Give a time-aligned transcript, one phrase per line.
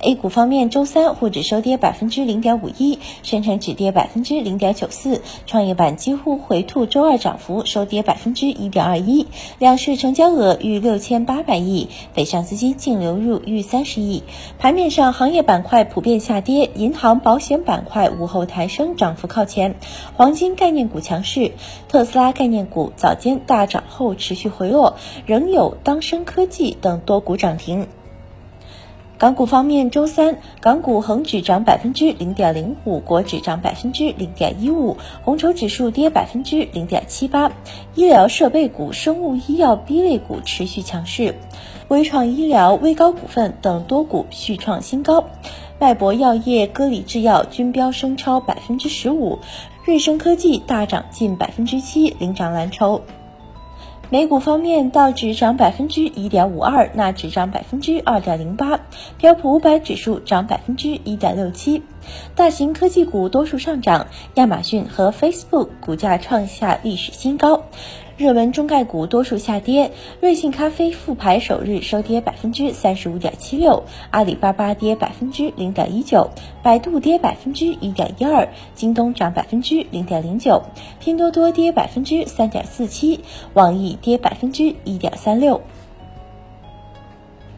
[0.00, 9.26] A 股方面，周三沪指收跌百分之零点五一，深成指跌百分之零点九四，创业板几乎回吐周二涨幅，收跌百分之一点二一。
[9.58, 14.22] 两市成交额逾六千八百亿，北上资金净流入逾三十亿。
[14.58, 19.76] 盘面上，行业板块普遍下跌，银行、保险板块午后抬升，涨幅靠前。
[20.16, 21.52] 黄金概念股强势，
[21.88, 24.96] 特斯拉概念股早间大涨后持续回落，
[25.26, 27.86] 仍有当升科技等多股涨停。
[29.22, 37.52] 港股方面，周三港股恒指涨百分之零点零五，国指涨百分之零点一五，红筹指数跌百分之零点七八。
[37.94, 41.36] 医疗设备股、生物医药 B 类股持续强势，
[41.86, 45.26] 微创医疗、威高股份等多股续创新高。
[45.78, 49.38] 脉搏药业、歌礼制药均飙升超百分之十五，
[49.84, 53.00] 瑞声科技大涨近百分之七，领涨蓝筹。
[54.12, 58.78] 美股方面，道指涨百分之一点五二，纳指涨百分之二点零八，
[59.16, 61.82] 标普五百指数涨百分之一点六七。
[62.34, 67.62] 大型科技股多数上涨，亚马逊和 Facebook 股价创下历史新高。
[68.18, 76.30] 热门中概股多数下跌，瑞幸咖啡复牌首日收跌百分之三十五点七六，阿里巴巴跌百分之零点一九，
[76.62, 80.62] 百度跌百分之一点一二，京东涨百分之零点零九，
[81.00, 83.20] 拼多多跌百分之三点四七，
[83.54, 85.60] 网易跌百分之一点三六。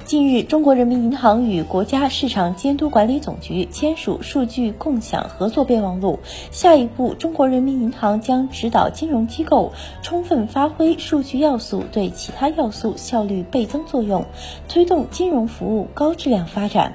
[0.05, 6.19] 近日，中国人民银行与国家市场监督管理总局签署数据共享合作备忘录。
[6.51, 14.27] 下一步，中国人民银行将指导金融机构充分发挥数据要素对其他要素效率倍增作用，
[14.69, 16.93] 推动金融服务高质量发展。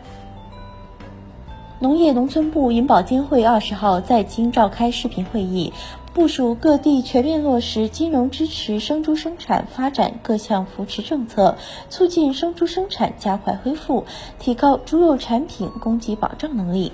[1.82, 5.72] 农业农村部银保监会二十号在京召开视频会议。
[6.14, 11.56] 部署各地全面落实金融支持生猪生产发展各项扶持政策，
[11.90, 14.04] 促进生猪生产加快恢复，
[14.40, 16.92] 提高猪肉产品供给保障能力。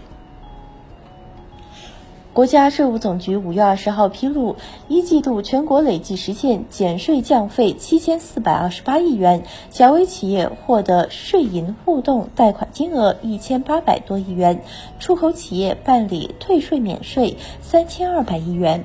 [2.36, 4.58] 国家税务总局五月二十号披露，
[4.90, 14.62] 一季度全国累计实现减税降费七千四百二十八亿元，小微企业获得税银互动贷款金额一千八百多亿元，
[15.00, 18.84] 出口企业办理退税免税三千二百亿元。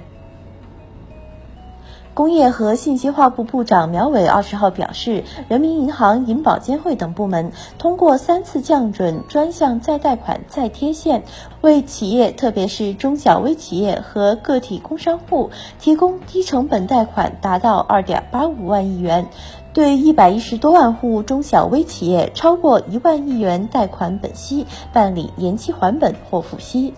[2.12, 11.22] 工业和信息化部部长苗伟二十号表示，人民银行、银保监会等部门通过三次降准专项再贷款再贴现，
[11.60, 19.28] 为企业，特别是中小微企业和个体工商户提供低成本贷款，达到二点八五万亿元，
[19.72, 26.92] 对一百一十多万户中小微企业超过一万亿元贷款本息办理延期还本或付息。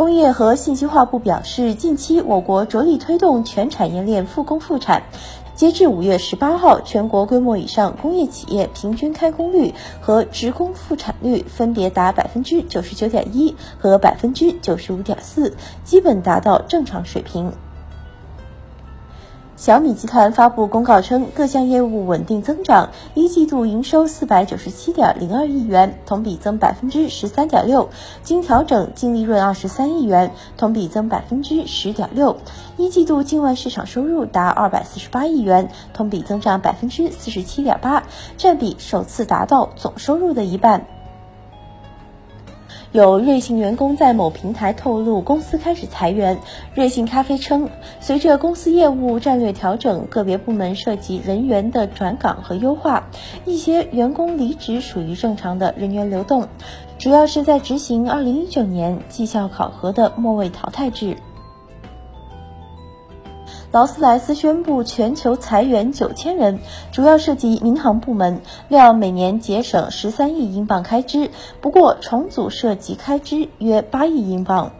[0.00, 5.02] 工业和信息化部表示，近期我国着力推动全产业链复工复产。
[5.54, 17.52] 截至五月十八号，全国规模以上工业企业平均开工率和职工复产率分别达百分之九十九点一和百分之九十五点四，基本达到正常水平。
[19.60, 27.90] 小米集团发布公告称，各项业务稳定增长，一季度营收四百九十七点零二亿元，同比增百分之十三点六，
[28.22, 32.38] 经调整净利润二十三亿元，同比增百分之十点六。
[32.78, 38.04] 一季度境外市场收入达二百四十八亿元，同比增长百分之四十七点八，
[38.38, 40.86] 占比首次达到总收入的一半。
[42.92, 46.40] 有瑞幸员工在某平台透露，公司开始裁员。
[46.74, 47.70] 瑞幸咖啡称，
[48.00, 53.08] 随着公司业务战略调整，个别部门涉及人员的转岗和优化，
[53.44, 56.48] 一些员工离职属于正常的人员流动，
[56.98, 61.16] 主要是在执行二零一九年绩效考核的末位淘汰制。
[63.72, 66.58] 劳斯莱斯宣布全球裁员九千人，
[66.90, 71.30] 主要涉及民航部门，料每年节省十三亿英镑开支。
[71.60, 74.72] 不过重组涉及开支约八亿英镑。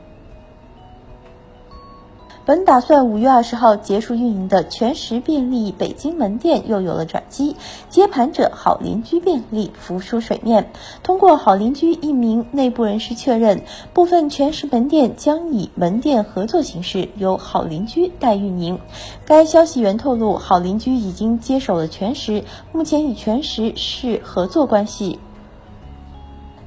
[2.46, 7.54] 本打算五月二十号结束运营的全时便利北京门店又有了转机，
[7.88, 10.72] 接盘者好邻居便利浮出水面。
[11.02, 18.80] 通过好邻居一名内部人士确认，部分全时门店将以门店合作形式由好邻居代运营。
[19.26, 22.42] 该消息源透露，好邻居已经接手了全时，
[22.72, 25.18] 目前与全时是合作关系。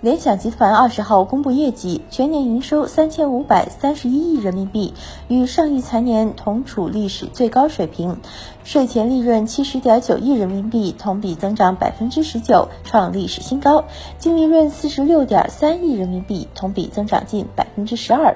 [0.04, 4.94] 联想集团二十号公布业绩，全年营收三千五百三十一亿人民币，
[5.30, 8.18] 与上一财年同处历史最高水平，
[8.66, 13.86] 税前利润七十点九亿人民币，同比增长百分之十九，创历史新高，
[14.18, 18.36] 净利润四十六点三亿人民币，同比增长近百分之十二。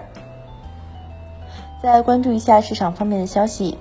[1.83, 3.77] 再关注一下市场方面的消息。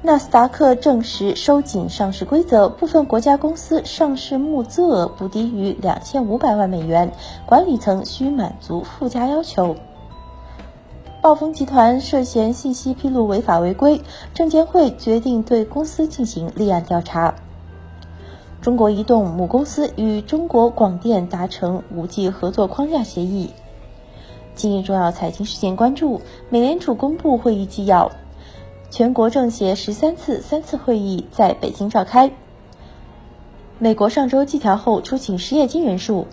[0.00, 7.10] 纳斯达克证实收紧上市规则，部分国家公司上市募资额不低于两千五百万美元，
[7.44, 9.74] 管理层需满足附加要求。
[11.20, 14.00] 暴风集团涉嫌信息披露违法违规，
[14.32, 17.34] 证监会决定对公司进行立案调查。
[18.62, 23.50] 中国移动母公司与中国广电达成 5G 合作框架协议。
[24.54, 28.12] 今日重要财经事件关注：美联储公布会议纪要。
[28.90, 32.32] 全国政协十三次三次会议在北京召开。
[33.78, 36.26] 美国上周计调后出勤失业金人数。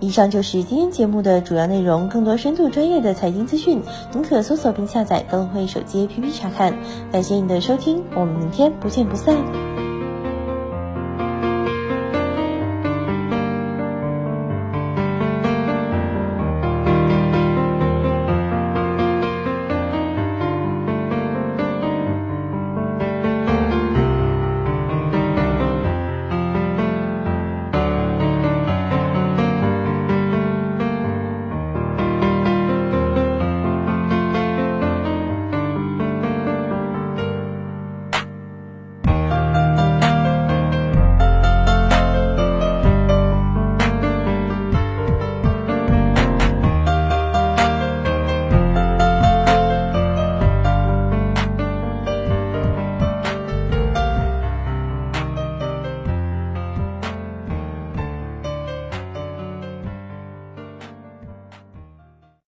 [0.00, 2.08] 以上就是今天节目的主要内容。
[2.08, 3.80] 更多深度专业的财经资讯，
[4.12, 6.76] 您可搜索并下载高会手机 APP 查看。
[7.12, 9.73] 感谢您的收听，我们明天不见不散。